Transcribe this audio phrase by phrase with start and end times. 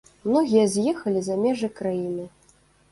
[0.29, 2.29] Многія з'ехалі за межы краіны.